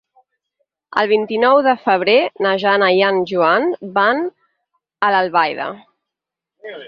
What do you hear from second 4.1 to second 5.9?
a Albaida.